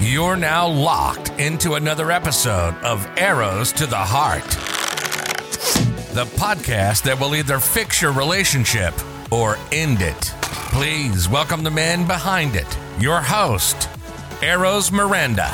You're 0.00 0.36
now 0.36 0.68
locked 0.68 1.30
into 1.40 1.74
another 1.74 2.12
episode 2.12 2.74
of 2.84 3.04
Arrows 3.16 3.72
to 3.72 3.84
the 3.84 3.96
Heart, 3.96 4.44
the 6.14 6.24
podcast 6.38 7.02
that 7.02 7.18
will 7.20 7.34
either 7.34 7.58
fix 7.58 8.00
your 8.00 8.12
relationship 8.12 8.94
or 9.32 9.58
end 9.72 10.00
it. 10.00 10.34
Please 10.70 11.28
welcome 11.28 11.64
the 11.64 11.70
man 11.72 12.06
behind 12.06 12.54
it, 12.54 12.78
your 13.00 13.20
host, 13.20 13.88
Arrows 14.40 14.92
Miranda. 14.92 15.50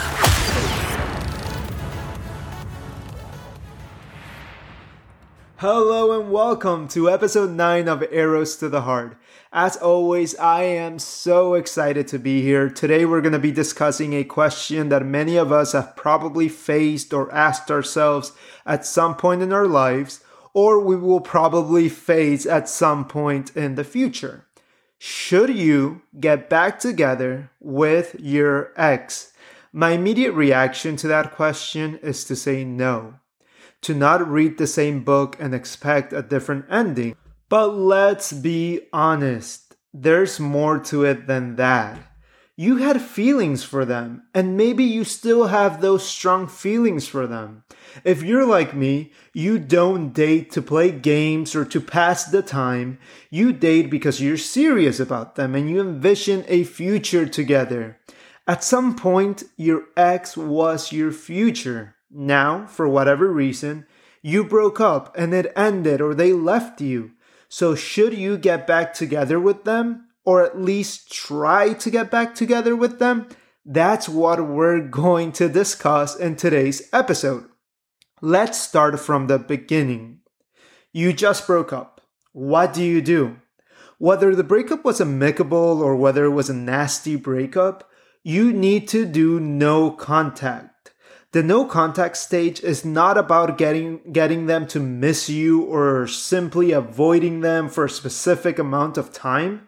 Hello 5.66 6.20
and 6.20 6.30
welcome 6.30 6.88
to 6.88 7.08
episode 7.08 7.52
9 7.52 7.88
of 7.88 8.04
Arrows 8.10 8.54
to 8.56 8.68
the 8.68 8.82
Heart. 8.82 9.16
As 9.50 9.78
always, 9.78 10.36
I 10.36 10.64
am 10.64 10.98
so 10.98 11.54
excited 11.54 12.06
to 12.08 12.18
be 12.18 12.42
here. 12.42 12.68
Today, 12.68 13.06
we're 13.06 13.22
going 13.22 13.32
to 13.32 13.38
be 13.38 13.50
discussing 13.50 14.12
a 14.12 14.24
question 14.24 14.90
that 14.90 15.06
many 15.06 15.38
of 15.38 15.52
us 15.52 15.72
have 15.72 15.96
probably 15.96 16.50
faced 16.50 17.14
or 17.14 17.32
asked 17.32 17.70
ourselves 17.70 18.32
at 18.66 18.84
some 18.84 19.16
point 19.16 19.40
in 19.40 19.54
our 19.54 19.66
lives, 19.66 20.22
or 20.52 20.80
we 20.80 20.96
will 20.96 21.22
probably 21.22 21.88
face 21.88 22.44
at 22.44 22.68
some 22.68 23.08
point 23.08 23.56
in 23.56 23.76
the 23.76 23.84
future. 23.84 24.44
Should 24.98 25.56
you 25.56 26.02
get 26.20 26.50
back 26.50 26.78
together 26.78 27.50
with 27.58 28.16
your 28.20 28.74
ex? 28.76 29.32
My 29.72 29.92
immediate 29.92 30.32
reaction 30.32 30.96
to 30.96 31.08
that 31.08 31.34
question 31.34 31.98
is 32.02 32.22
to 32.26 32.36
say 32.36 32.64
no 32.64 33.14
to 33.84 33.94
not 33.94 34.26
read 34.28 34.58
the 34.58 34.66
same 34.66 35.04
book 35.04 35.36
and 35.38 35.54
expect 35.54 36.12
a 36.12 36.22
different 36.22 36.66
ending. 36.70 37.14
But 37.48 37.68
let's 37.68 38.32
be 38.32 38.80
honest, 38.92 39.76
there's 39.92 40.40
more 40.40 40.78
to 40.80 41.04
it 41.04 41.26
than 41.26 41.56
that. 41.56 41.98
You 42.56 42.76
had 42.76 43.02
feelings 43.02 43.64
for 43.64 43.84
them, 43.84 44.22
and 44.32 44.56
maybe 44.56 44.84
you 44.84 45.02
still 45.02 45.48
have 45.48 45.80
those 45.80 46.06
strong 46.06 46.46
feelings 46.46 47.08
for 47.08 47.26
them. 47.26 47.64
If 48.04 48.22
you're 48.22 48.46
like 48.46 48.74
me, 48.74 49.12
you 49.32 49.58
don't 49.58 50.12
date 50.12 50.52
to 50.52 50.62
play 50.62 50.92
games 50.92 51.56
or 51.56 51.64
to 51.64 51.80
pass 51.80 52.24
the 52.24 52.42
time. 52.42 52.98
You 53.28 53.52
date 53.52 53.90
because 53.90 54.20
you're 54.20 54.36
serious 54.36 55.00
about 55.00 55.34
them 55.34 55.56
and 55.56 55.68
you 55.68 55.80
envision 55.80 56.44
a 56.46 56.62
future 56.62 57.26
together. 57.26 57.98
At 58.46 58.62
some 58.62 58.94
point, 58.94 59.42
your 59.56 59.84
ex 59.96 60.36
was 60.36 60.92
your 60.92 61.10
future. 61.10 61.96
Now, 62.16 62.66
for 62.66 62.88
whatever 62.88 63.30
reason, 63.32 63.86
you 64.22 64.44
broke 64.44 64.80
up 64.80 65.14
and 65.18 65.34
it 65.34 65.52
ended 65.56 66.00
or 66.00 66.14
they 66.14 66.32
left 66.32 66.80
you. 66.80 67.10
So, 67.48 67.74
should 67.74 68.14
you 68.14 68.38
get 68.38 68.68
back 68.68 68.94
together 68.94 69.40
with 69.40 69.64
them 69.64 70.06
or 70.24 70.44
at 70.44 70.60
least 70.60 71.12
try 71.12 71.72
to 71.74 71.90
get 71.90 72.12
back 72.12 72.36
together 72.36 72.76
with 72.76 73.00
them? 73.00 73.28
That's 73.66 74.08
what 74.08 74.46
we're 74.46 74.80
going 74.80 75.32
to 75.32 75.48
discuss 75.48 76.14
in 76.14 76.36
today's 76.36 76.88
episode. 76.92 77.46
Let's 78.20 78.60
start 78.60 78.98
from 79.00 79.26
the 79.26 79.38
beginning. 79.38 80.20
You 80.92 81.12
just 81.12 81.46
broke 81.46 81.72
up. 81.72 82.00
What 82.32 82.72
do 82.72 82.84
you 82.84 83.02
do? 83.02 83.38
Whether 83.98 84.34
the 84.36 84.44
breakup 84.44 84.84
was 84.84 85.00
amicable 85.00 85.82
or 85.82 85.96
whether 85.96 86.24
it 86.24 86.30
was 86.30 86.48
a 86.48 86.54
nasty 86.54 87.16
breakup, 87.16 87.90
you 88.22 88.52
need 88.52 88.86
to 88.88 89.04
do 89.04 89.40
no 89.40 89.90
contact. 89.90 90.73
The 91.34 91.42
no 91.42 91.64
contact 91.64 92.16
stage 92.16 92.62
is 92.62 92.84
not 92.84 93.18
about 93.18 93.58
getting 93.58 94.12
getting 94.12 94.46
them 94.46 94.68
to 94.68 94.78
miss 94.78 95.28
you 95.28 95.62
or 95.62 96.06
simply 96.06 96.70
avoiding 96.70 97.40
them 97.40 97.68
for 97.68 97.86
a 97.86 97.90
specific 97.90 98.56
amount 98.56 98.96
of 98.96 99.12
time. 99.12 99.66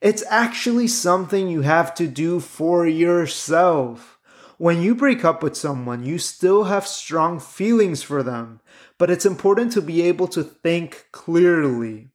It's 0.00 0.24
actually 0.28 0.88
something 0.88 1.46
you 1.46 1.60
have 1.60 1.94
to 1.94 2.08
do 2.08 2.40
for 2.40 2.84
yourself. 2.84 4.18
When 4.58 4.82
you 4.82 4.96
break 4.96 5.24
up 5.24 5.40
with 5.40 5.56
someone, 5.56 6.02
you 6.02 6.18
still 6.18 6.64
have 6.64 6.84
strong 6.84 7.38
feelings 7.38 8.02
for 8.02 8.24
them, 8.24 8.60
but 8.98 9.08
it's 9.08 9.24
important 9.24 9.70
to 9.74 9.80
be 9.80 10.02
able 10.02 10.26
to 10.26 10.42
think 10.42 11.06
clearly, 11.12 12.08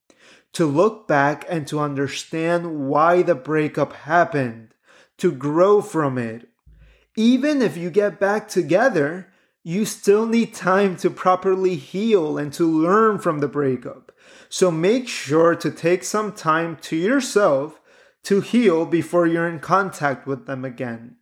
to 0.52 0.66
look 0.66 1.08
back 1.08 1.46
and 1.48 1.66
to 1.68 1.80
understand 1.80 2.90
why 2.90 3.22
the 3.22 3.36
breakup 3.36 3.94
happened, 3.94 4.74
to 5.20 5.32
grow 5.32 5.82
from 5.82 6.18
it, 6.18 6.50
even 7.16 7.62
if 7.62 7.76
you 7.76 7.90
get 7.90 8.20
back 8.20 8.48
together, 8.48 9.28
you 9.64 9.86
still 9.86 10.26
need 10.26 10.54
time 10.54 10.96
to 10.98 11.10
properly 11.10 11.76
heal 11.76 12.38
and 12.38 12.54
to 12.54 12.66
learn 12.66 13.20
from 13.20 13.40
the 13.40 13.48
breakup. 13.48 14.12
So 14.48 14.72
make 14.72 15.08
sure 15.08 15.56
to 15.56 15.70
take 15.70 16.04
some 16.04 16.32
time 16.32 16.78
to 16.82 16.96
yourself 16.96 17.80
to 18.24 18.42
heal 18.42 18.86
before 18.86 19.28
you're 19.28 19.48
in 19.48 19.60
contact 19.60 20.26
with 20.26 20.46
them 20.46 20.66
again. 20.66 21.18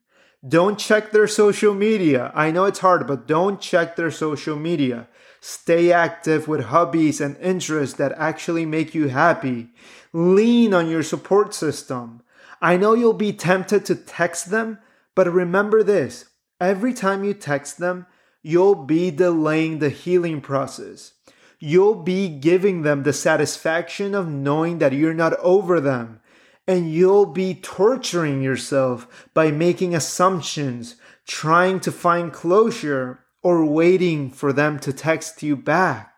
Don't 0.48 0.80
check 0.80 1.12
their 1.12 1.28
social 1.28 1.74
media. 1.74 2.31
I 2.36 2.52
know 2.52 2.66
it's 2.66 2.80
hard, 2.80 3.08
but 3.08 3.28
don't 3.28 3.59
check 3.59 3.96
their 3.96 4.12
social 4.12 4.56
media. 4.56 5.08
Stay 5.42 5.92
active 5.92 6.48
with 6.48 6.66
hobbies 6.66 7.19
and 7.19 7.38
interests 7.38 7.98
that 7.98 8.14
actually 8.18 8.66
make 8.66 8.94
you 8.94 9.09
happy. 9.09 9.69
Lean 10.14 10.74
on 10.74 10.90
your 10.90 11.04
support 11.04 11.54
system. 11.54 12.22
I 12.62 12.78
know 12.78 12.94
you'll 12.94 13.14
be 13.14 13.34
tempted 13.34 13.86
to 13.86 13.96
text 13.96 14.50
them, 14.52 14.80
but 15.17 15.33
remember 15.33 15.81
this 15.81 16.25
every 16.61 16.94
time 16.94 17.23
you 17.23 17.33
text 17.33 17.79
them, 17.79 18.05
you'll 18.44 18.75
be 18.75 19.09
delaying 19.09 19.79
the 19.79 19.89
healing 19.89 20.41
process. 20.41 21.13
You'll 21.59 22.03
be 22.03 22.29
giving 22.29 22.83
them 22.83 23.01
the 23.01 23.13
satisfaction 23.13 24.13
of 24.13 24.27
knowing 24.27 24.77
that 24.77 24.94
you're 24.94 25.16
not 25.16 25.33
over 25.39 25.81
them. 25.81 26.19
And 26.67 26.94
you'll 26.94 27.25
be 27.25 27.56
torturing 27.56 28.44
yourself 28.44 29.27
by 29.33 29.50
making 29.50 29.95
assumptions, 29.95 30.97
trying 31.25 31.79
to 31.79 31.91
find 31.91 32.31
closure, 32.31 33.22
or 33.41 33.66
waiting 33.66 34.29
for 34.29 34.53
them 34.53 34.77
to 34.81 34.94
text 34.94 35.41
you 35.41 35.56
back. 35.56 36.13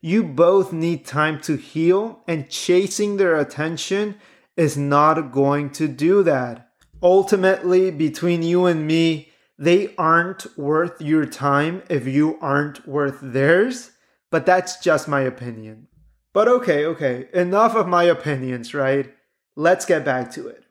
You 0.00 0.22
both 0.22 0.72
need 0.72 1.04
time 1.04 1.40
to 1.40 1.56
heal, 1.56 2.22
and 2.28 2.48
chasing 2.48 3.16
their 3.16 3.34
attention 3.34 4.20
is 4.56 4.76
not 4.76 5.32
going 5.32 5.70
to 5.70 5.88
do 5.88 6.22
that 6.22 6.70
ultimately, 7.04 7.90
between 7.90 8.42
you 8.42 8.64
and 8.66 8.86
me, 8.86 9.30
they 9.58 9.94
aren't 9.96 10.46
worth 10.58 11.00
your 11.00 11.26
time 11.26 11.82
if 11.88 12.06
you 12.08 12.38
aren't 12.40 12.88
worth 12.88 13.18
theirs. 13.22 13.92
But 14.30 14.46
that's 14.46 14.80
just 14.80 15.06
my 15.06 15.20
opinion. 15.20 15.86
But 16.32 16.48
okay, 16.48 16.84
okay, 16.86 17.28
enough 17.32 17.76
of 17.76 17.86
my 17.86 18.02
opinions, 18.02 18.74
right? 18.74 19.14
Let's 19.54 19.84
get 19.84 20.04
back 20.04 20.32
to 20.32 20.48
it. 20.48 20.64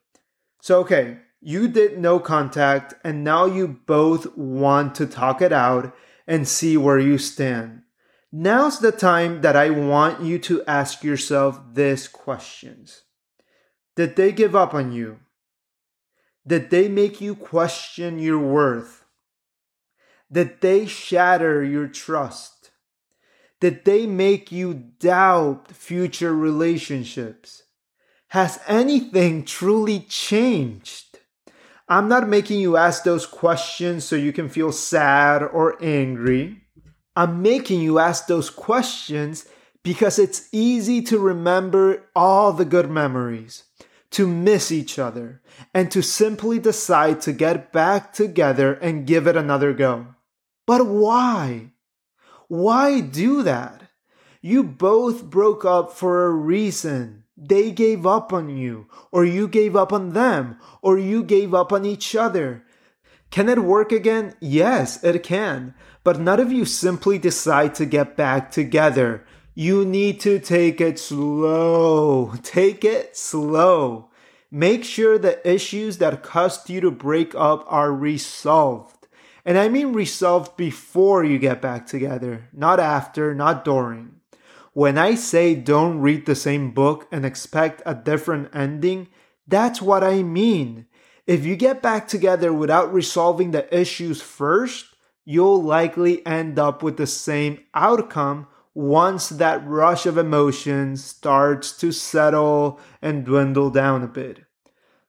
So, 0.61 0.81
okay, 0.81 1.19
you 1.39 1.69
did 1.69 1.97
no 1.97 2.19
contact, 2.19 2.95
and 3.03 3.23
now 3.23 3.45
you 3.45 3.67
both 3.67 4.35
want 4.35 4.95
to 4.95 5.05
talk 5.05 5.41
it 5.41 5.53
out 5.53 5.95
and 6.27 6.47
see 6.47 6.75
where 6.75 6.99
you 6.99 7.17
stand. 7.17 7.83
Now's 8.31 8.79
the 8.79 8.91
time 8.91 9.41
that 9.41 9.55
I 9.55 9.69
want 9.69 10.21
you 10.21 10.39
to 10.39 10.63
ask 10.65 11.03
yourself 11.03 11.61
these 11.73 12.07
questions 12.07 13.03
Did 13.95 14.15
they 14.15 14.31
give 14.31 14.55
up 14.55 14.73
on 14.73 14.91
you? 14.91 15.19
That 16.45 16.69
they 16.69 16.87
make 16.87 17.21
you 17.21 17.35
question 17.35 18.19
your 18.19 18.39
worth, 18.39 19.05
that 20.29 20.61
they 20.61 20.85
shatter 20.85 21.63
your 21.63 21.87
trust, 21.87 22.71
that 23.61 23.85
they 23.85 24.05
make 24.05 24.51
you 24.51 24.73
doubt 24.99 25.69
future 25.71 26.35
relationships. 26.35 27.63
Has 28.29 28.59
anything 28.67 29.45
truly 29.45 30.01
changed? 30.01 31.19
I'm 31.87 32.07
not 32.07 32.27
making 32.27 32.59
you 32.59 32.77
ask 32.77 33.03
those 33.03 33.25
questions 33.25 34.03
so 34.03 34.15
you 34.15 34.33
can 34.33 34.49
feel 34.49 34.71
sad 34.71 35.43
or 35.43 35.77
angry. 35.83 36.61
I'm 37.15 37.41
making 37.41 37.81
you 37.81 37.99
ask 37.99 38.27
those 38.27 38.49
questions 38.49 39.47
because 39.83 40.17
it's 40.17 40.49
easy 40.51 41.01
to 41.03 41.19
remember 41.19 42.09
all 42.15 42.53
the 42.53 42.65
good 42.65 42.89
memories 42.89 43.63
to 44.13 44.27
miss 44.27 44.71
each 44.71 44.97
other, 44.97 45.41
and 45.73 45.91
to 45.91 46.01
simply 46.01 46.59
decide 46.59 47.21
to 47.21 47.33
get 47.33 47.71
back 47.71 48.13
together 48.13 48.73
and 48.73 49.07
give 49.07 49.27
it 49.27 49.35
another 49.35 49.73
go. 49.73 50.07
But 50.65 50.87
why? 50.87 51.71
Why 52.47 53.01
do 53.01 53.43
that? 53.43 53.83
You 54.41 54.63
both 54.63 55.25
broke 55.25 55.65
up 55.65 55.93
for 55.93 56.25
a 56.25 56.31
reason. 56.31 57.23
They 57.35 57.71
gave 57.71 58.05
up 58.05 58.31
on 58.31 58.49
you, 58.49 58.87
or 59.11 59.25
you 59.25 59.47
gave 59.47 59.75
up 59.75 59.91
on 59.91 60.13
them, 60.13 60.59
or 60.81 60.97
you 60.97 61.23
gave 61.23 61.53
up 61.53 61.73
on 61.73 61.85
each 61.85 62.15
other. 62.15 62.63
Can 63.31 63.49
it 63.49 63.63
work 63.63 63.91
again? 63.91 64.35
Yes, 64.39 65.03
it 65.03 65.23
can. 65.23 65.73
But 66.03 66.19
not 66.19 66.39
if 66.39 66.51
you 66.51 66.65
simply 66.65 67.17
decide 67.17 67.73
to 67.75 67.85
get 67.85 68.15
back 68.15 68.51
together 68.51 69.25
you 69.55 69.85
need 69.85 70.19
to 70.21 70.39
take 70.39 70.81
it 70.81 70.97
slow. 70.97 72.33
Take 72.43 72.83
it 72.83 73.15
slow. 73.15 74.09
Make 74.49 74.83
sure 74.83 75.17
the 75.17 75.47
issues 75.49 75.97
that 75.97 76.23
caused 76.23 76.69
you 76.69 76.81
to 76.81 76.91
break 76.91 77.33
up 77.35 77.65
are 77.67 77.91
resolved. 77.91 79.07
And 79.45 79.57
I 79.57 79.67
mean 79.69 79.93
resolved 79.93 80.55
before 80.57 81.23
you 81.23 81.37
get 81.37 81.61
back 81.61 81.85
together, 81.85 82.49
not 82.53 82.79
after, 82.79 83.35
not 83.35 83.65
during. 83.65 84.21
When 84.73 84.97
I 84.97 85.15
say 85.15 85.53
don't 85.53 85.99
read 85.99 86.25
the 86.25 86.35
same 86.35 86.71
book 86.71 87.07
and 87.11 87.25
expect 87.25 87.81
a 87.85 87.93
different 87.93 88.55
ending, 88.55 89.09
that's 89.47 89.81
what 89.81 90.03
I 90.03 90.23
mean. 90.23 90.87
If 91.27 91.45
you 91.45 91.55
get 91.55 91.81
back 91.81 92.07
together 92.07 92.51
without 92.51 92.93
resolving 92.93 93.51
the 93.51 93.67
issues 93.77 94.21
first, 94.21 94.85
you'll 95.25 95.61
likely 95.61 96.25
end 96.25 96.57
up 96.57 96.81
with 96.81 96.97
the 96.97 97.07
same 97.07 97.59
outcome 97.73 98.47
once 98.73 99.29
that 99.29 99.65
rush 99.67 100.05
of 100.05 100.17
emotions 100.17 101.03
starts 101.03 101.77
to 101.77 101.91
settle 101.91 102.79
and 103.01 103.25
dwindle 103.25 103.69
down 103.69 104.03
a 104.03 104.07
bit. 104.07 104.43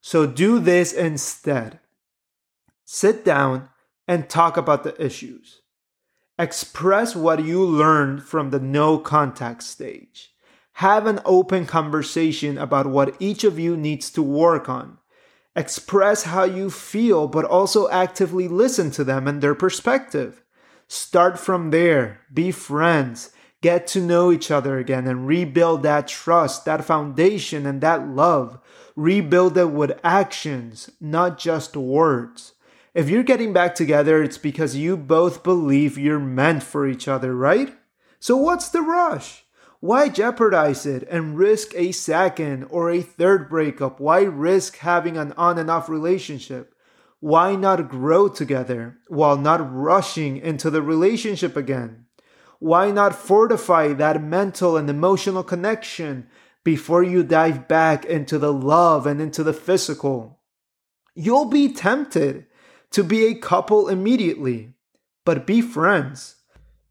So 0.00 0.26
do 0.26 0.58
this 0.58 0.93
instead. 0.93 1.81
Sit 2.84 3.25
down 3.25 3.70
and 4.06 4.28
talk 4.28 4.56
about 4.56 4.84
the 4.84 5.02
issues. 5.02 5.62
Express 6.38 7.16
what 7.16 7.44
you 7.44 7.64
learned 7.64 8.22
from 8.22 8.50
the 8.50 8.61
no 8.61 8.99
contact 8.99 9.62
stage. 9.62 10.34
Have 10.78 11.06
an 11.06 11.20
open 11.25 11.64
conversation 11.66 12.58
about 12.58 12.87
what 12.87 13.14
each 13.20 13.44
of 13.44 13.58
you 13.58 13.76
needs 13.76 14.11
to 14.11 14.22
work 14.22 14.69
on. 14.69 14.99
Express 15.56 16.25
how 16.25 16.43
you 16.43 16.69
feel, 16.69 17.28
but 17.28 17.44
also 17.44 17.88
actively 17.88 18.49
listen 18.49 18.90
to 18.90 19.05
them 19.05 19.28
and 19.28 19.40
their 19.40 19.55
perspective. 19.55 20.43
Start 20.88 21.38
from 21.38 21.70
there. 21.70 22.20
Be 22.32 22.50
friends. 22.50 23.31
Get 23.64 23.87
to 23.87 24.00
know 24.02 24.31
each 24.31 24.50
other 24.50 24.76
again 24.76 25.06
and 25.06 25.26
rebuild 25.26 25.84
that 25.84 26.06
trust, 26.06 26.66
that 26.66 26.84
foundation, 26.84 27.64
and 27.64 27.81
that 27.81 28.06
love. 28.06 28.58
Rebuild 28.94 29.56
it 29.56 29.70
with 29.70 29.99
actions, 30.05 30.90
not 31.00 31.38
just 31.38 31.75
words. 31.75 32.52
If 32.93 33.08
you're 33.08 33.22
getting 33.22 33.55
back 33.55 33.75
together, 33.75 34.22
it's 34.22 34.37
because 34.37 34.76
you 34.76 34.99
both 34.99 35.43
believe 35.43 35.96
you're 35.96 36.19
meant 36.19 36.62
for 36.62 36.87
each 36.87 37.08
other, 37.08 37.34
right? 37.34 37.75
So 38.20 38.37
what's 38.37 38.69
the 38.69 38.82
rush? 38.82 39.46
Why 39.81 40.11
jeopardize 40.11 40.84
it 40.84 41.08
and 41.11 41.38
risk 41.38 41.75
a 41.75 41.93
second 41.93 42.64
or 42.64 42.90
a 42.90 43.00
third 43.00 43.49
breakup? 43.49 43.99
Why 43.99 44.25
risk 44.25 44.76
having 44.81 45.16
an 45.16 45.32
on 45.38 45.58
and 45.58 45.70
off 45.70 45.88
relationship? 45.88 46.75
Why 47.20 47.56
not 47.56 47.88
grow 47.88 48.28
together 48.28 48.99
while 49.08 49.38
not 49.38 49.75
rushing 49.75 50.37
into 50.37 50.69
the 50.69 50.82
relationship 50.82 51.56
again? 51.56 52.05
Why 52.59 52.91
not 52.91 53.15
fortify 53.15 53.93
that 53.95 54.23
mental 54.23 54.77
and 54.77 54.89
emotional 54.89 55.43
connection 55.43 56.29
before 56.65 57.03
you 57.03 57.23
dive 57.23 57.69
back 57.69 58.05
into 58.05 58.39
the 58.39 58.53
love 58.53 59.06
and 59.06 59.21
into 59.21 59.43
the 59.43 59.53
physical? 59.53 60.41
You'll 61.15 61.47
be 61.47 61.73
tempted 61.73 62.47
to 62.91 63.05
be 63.05 63.27
a 63.27 63.35
couple 63.35 63.89
immediately, 63.89 64.75
but 65.25 65.47
be 65.47 65.61
friends. 65.61 66.37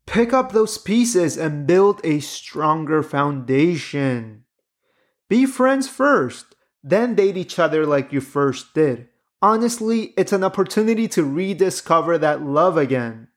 Pick 0.05 0.33
up 0.33 0.51
those 0.51 0.77
pieces 0.77 1.37
and 1.37 1.65
build 1.65 2.01
a 2.03 2.19
stronger 2.19 3.01
foundation. 3.01 4.43
Be 5.29 5.45
friends 5.45 5.87
first, 5.87 6.55
then 6.83 7.15
date 7.15 7.37
each 7.37 7.57
other 7.57 7.85
like 7.85 8.11
you 8.11 8.19
first 8.21 8.73
did. 8.73 9.07
Honestly, 9.41 10.13
it's 10.17 10.33
an 10.33 10.43
opportunity 10.43 11.07
to 11.09 11.23
rediscover 11.23 12.17
that 12.17 12.43
love 12.43 12.77
again. 12.77 13.29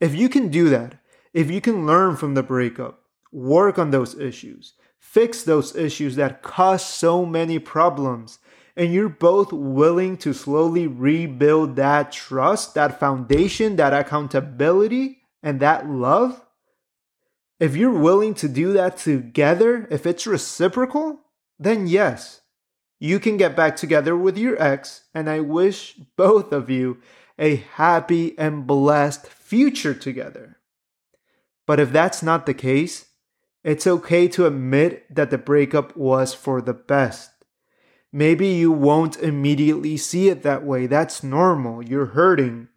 If 0.00 0.14
you 0.14 0.28
can 0.28 0.48
do 0.48 0.68
that, 0.70 0.98
if 1.32 1.50
you 1.50 1.60
can 1.60 1.86
learn 1.86 2.16
from 2.16 2.34
the 2.34 2.42
breakup, 2.42 3.00
work 3.30 3.78
on 3.78 3.90
those 3.90 4.18
issues, 4.18 4.74
fix 4.98 5.42
those 5.42 5.74
issues 5.74 6.16
that 6.16 6.42
cause 6.42 6.84
so 6.84 7.24
many 7.24 7.58
problems, 7.58 8.38
and 8.76 8.92
you're 8.92 9.08
both 9.08 9.52
willing 9.52 10.16
to 10.18 10.32
slowly 10.32 10.86
rebuild 10.86 11.76
that 11.76 12.12
trust, 12.12 12.74
that 12.74 12.98
foundation, 12.98 13.76
that 13.76 13.92
accountability, 13.92 15.18
and 15.42 15.60
that 15.60 15.88
love, 15.88 16.42
if 17.62 17.76
you're 17.76 17.92
willing 17.96 18.34
to 18.34 18.48
do 18.48 18.72
that 18.72 18.96
together, 18.96 19.86
if 19.88 20.04
it's 20.04 20.26
reciprocal, 20.26 21.20
then 21.58 21.86
yes, 21.86 22.40
you 22.98 23.20
can 23.20 23.36
get 23.36 23.54
back 23.54 23.76
together 23.76 24.16
with 24.16 24.36
your 24.36 24.60
ex, 24.60 25.04
and 25.14 25.30
I 25.30 25.40
wish 25.40 25.94
both 26.16 26.52
of 26.52 26.68
you 26.68 26.98
a 27.38 27.56
happy 27.56 28.36
and 28.36 28.66
blessed 28.66 29.28
future 29.28 29.94
together. 29.94 30.58
But 31.72 31.80
if 31.80 31.90
that's 31.90 32.22
not 32.22 32.44
the 32.44 32.52
case, 32.52 33.06
it's 33.64 33.86
okay 33.86 34.28
to 34.28 34.44
admit 34.44 35.06
that 35.08 35.30
the 35.30 35.38
breakup 35.38 35.96
was 35.96 36.34
for 36.34 36.60
the 36.60 36.74
best. 36.74 37.30
Maybe 38.12 38.48
you 38.48 38.70
won't 38.70 39.18
immediately 39.18 39.96
see 39.96 40.28
it 40.28 40.42
that 40.42 40.64
way. 40.64 40.86
That's 40.86 41.22
normal. 41.22 41.82
You're 41.82 42.12
hurting. 42.12 42.68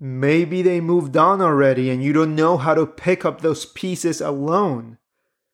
Maybe 0.00 0.62
they 0.62 0.80
moved 0.80 1.16
on 1.16 1.40
already 1.40 1.90
and 1.90 2.02
you 2.02 2.12
don't 2.12 2.34
know 2.34 2.56
how 2.56 2.74
to 2.74 2.88
pick 2.88 3.24
up 3.24 3.40
those 3.40 3.66
pieces 3.66 4.20
alone. 4.20 4.98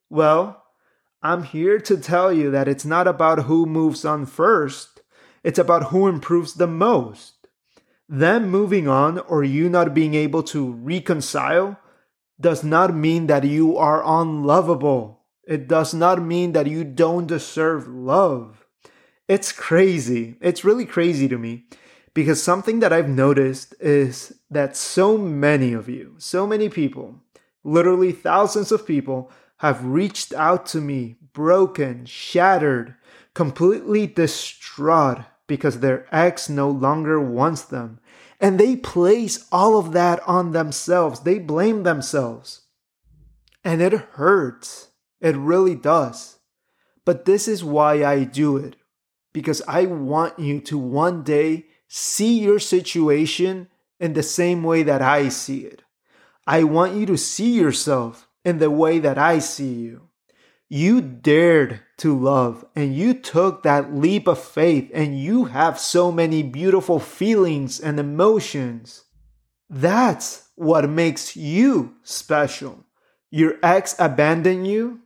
Well, 0.08 0.64
I'm 1.22 1.42
here 1.42 1.78
to 1.78 1.99
tell 1.99 2.32
you 2.32 2.50
that 2.50 2.66
it's 2.66 2.87
not 2.87 3.06
about 3.06 3.40
who 3.40 3.66
moves 3.66 4.06
on 4.06 4.25
first, 4.25 5.02
it's 5.44 5.58
about 5.58 5.90
who 5.90 6.08
improves 6.08 6.54
the 6.54 6.66
most. 6.66 7.46
Them 8.08 8.49
moving 8.49 8.88
on 8.88 9.19
or 9.19 9.44
you 9.44 9.69
not 9.69 9.92
being 9.92 10.14
able 10.14 10.42
to 10.44 10.72
reconcile 10.72 11.78
does 12.41 12.62
not 12.62 12.94
mean 12.94 13.27
that 13.27 13.44
you 13.44 13.77
are 13.77 14.03
unlovable. 14.05 15.23
It 15.47 15.69
does 15.69 15.94
not 15.94 16.23
mean 16.23 16.53
that 16.53 16.67
you 16.67 16.85
don't 16.85 17.27
deserve 17.27 17.87
love. 17.88 18.67
It's 19.29 19.53
crazy. 19.53 20.37
It's 20.41 20.65
really 20.65 20.87
crazy 20.87 21.29
to 21.29 21.38
me 21.38 21.65
because 22.15 22.43
something 22.43 22.81
that 22.81 22.93
I've 22.93 23.09
noticed 23.09 23.75
is 23.81 24.33
that 24.50 24.77
so 24.77 25.19
many 25.19 25.73
of 25.73 25.88
you, 25.88 26.15
so 26.19 26.47
many 26.47 26.69
people, 26.69 27.21
literally 27.65 28.12
thousands 28.12 28.73
of 28.73 28.87
people, 28.87 29.31
have 29.59 29.85
reached 29.85 30.33
out 30.33 30.67
to 30.67 30.81
me 30.81 31.17
broken, 31.33 32.06
shattered, 32.06 32.94
completely 33.35 34.06
distraught 34.06 35.19
because 35.47 35.81
their 35.81 36.06
ex 36.11 36.49
no 36.49 36.71
longer 36.71 37.21
wants 37.21 37.62
them. 37.62 38.00
And 38.41 38.61
they 38.61 38.77
place 38.77 39.47
all 39.50 39.79
of 39.79 39.93
that 39.93 40.21
on 40.29 40.53
themselves. 40.53 41.21
They 41.21 41.38
blame 41.38 41.83
themselves. 41.83 42.62
And 43.65 43.81
it 43.81 43.93
hurts. 43.93 44.88
It 45.21 45.37
really 45.37 45.75
does. 45.75 46.38
But 47.05 47.25
this 47.25 47.49
is 47.49 47.65
why 47.65 48.05
I 48.05 48.25
do 48.25 48.56
it 48.56 48.77
because 49.33 49.62
I 49.69 49.87
want 49.87 50.38
you 50.38 50.61
to 50.62 50.79
one 50.79 51.23
day 51.23 51.67
see 51.88 52.41
your 52.41 52.59
situation 52.59 53.69
in 54.00 54.12
the 54.12 54.23
same 54.23 54.62
way 54.62 54.83
that 54.83 55.03
I 55.03 55.29
see 55.29 55.61
it. 55.61 55.83
I 56.47 56.65
want 56.65 56.94
you 56.94 57.06
to 57.06 57.17
see 57.17 57.53
yourself 57.53 58.29
in 58.44 58.59
the 58.59 58.71
way 58.71 58.99
that 58.99 59.19
I 59.19 59.38
see 59.41 59.75
you. 59.75 60.09
You 60.69 61.00
dared 61.00 61.81
to 61.98 62.19
love 62.19 62.64
and 62.75 62.94
you 62.94 63.14
took 63.14 63.62
that 63.62 63.94
leap 63.94 64.26
of 64.26 64.38
faith 64.38 64.90
and 64.93 65.19
you 65.19 65.46
have 65.46 65.78
so 65.78 66.12
many 66.12 66.43
beautiful 66.43 67.00
feelings 67.00 67.81
and 67.81 67.98
emotions. 67.98 69.04
That's 69.70 70.49
what 70.54 70.88
makes 70.88 71.37
you 71.37 71.97
special. 72.02 72.85
Your 73.30 73.56
ex 73.62 73.97
abandoned 73.99 74.66
you, 74.66 75.00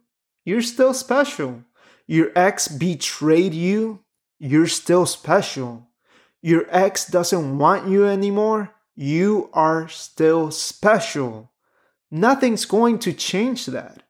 you're 0.44 0.62
still 0.62 0.94
special. 0.94 1.64
Your 2.06 2.30
ex 2.34 2.66
betrayed 2.66 3.54
you, 3.54 4.00
you're 4.38 4.66
still 4.66 5.06
special. 5.06 5.88
Your 6.42 6.66
ex 6.70 7.06
doesn't 7.06 7.58
want 7.58 7.88
you 7.88 8.06
anymore, 8.06 8.74
you 8.96 9.48
are 9.52 9.88
still 9.88 10.50
special. 10.50 11.52
Nothing's 12.10 12.64
going 12.64 12.98
to 13.00 13.12
change 13.12 13.66
that. 13.66 14.02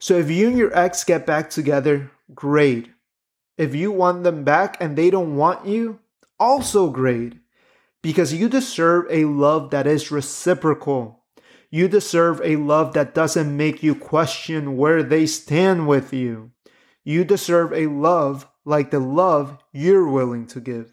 So 0.00 0.16
if 0.16 0.30
you 0.30 0.48
and 0.48 0.58
your 0.58 0.76
ex 0.76 1.04
get 1.04 1.26
back 1.26 1.50
together, 1.50 2.10
great. 2.34 2.90
If 3.56 3.74
you 3.74 3.90
want 3.90 4.22
them 4.22 4.44
back 4.44 4.76
and 4.80 4.96
they 4.96 5.10
don't 5.10 5.36
want 5.36 5.66
you, 5.66 5.98
also 6.38 6.90
great. 6.90 7.34
Because 8.02 8.32
you 8.32 8.48
deserve 8.48 9.06
a 9.10 9.24
love 9.24 9.70
that 9.70 9.86
is 9.86 10.12
reciprocal. 10.12 11.24
You 11.70 11.88
deserve 11.88 12.40
a 12.44 12.56
love 12.56 12.94
that 12.94 13.14
doesn't 13.14 13.56
make 13.56 13.82
you 13.82 13.94
question 13.94 14.76
where 14.76 15.02
they 15.02 15.26
stand 15.26 15.88
with 15.88 16.12
you. 16.12 16.52
You 17.04 17.24
deserve 17.24 17.72
a 17.72 17.88
love 17.88 18.46
like 18.64 18.90
the 18.90 19.00
love 19.00 19.58
you're 19.72 20.08
willing 20.08 20.46
to 20.48 20.60
give. 20.60 20.92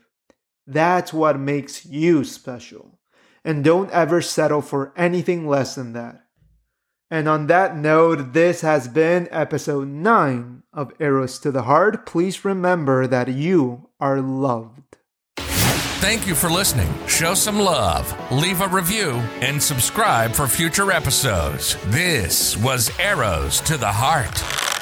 That's 0.66 1.14
what 1.14 1.40
makes 1.40 1.86
you 1.86 2.24
special. 2.24 3.00
And 3.44 3.64
don't 3.64 3.92
ever 3.92 4.22
settle 4.22 4.62
for 4.62 4.92
anything 4.98 5.48
less 5.48 5.76
than 5.76 5.94
that. 5.94 6.25
And 7.16 7.30
on 7.30 7.48
that 7.48 7.78
note, 7.78 8.34
this 8.34 8.60
has 8.60 8.90
been 8.90 9.30
episode 9.32 9.88
9 9.88 10.64
of 10.74 10.92
Arrows 11.00 11.40
to 11.40 11.50
the 11.50 11.62
Heart. 11.62 12.06
Please 12.06 12.44
remember 12.44 13.08
that 13.08 13.30
you 13.30 13.88
are 14.02 14.20
loved. 14.20 14.98
Thank 15.38 16.28
you 16.28 16.36
for 16.36 16.50
listening. 16.50 16.94
Show 17.08 17.34
some 17.34 17.58
love, 17.58 18.14
leave 18.34 18.60
a 18.60 18.68
review, 18.68 19.12
and 19.40 19.64
subscribe 19.64 20.34
for 20.34 20.46
future 20.46 20.92
episodes. 20.92 21.78
This 21.86 22.58
was 22.58 22.92
Arrows 23.00 23.62
to 23.62 23.78
the 23.78 23.94
Heart. 23.94 24.75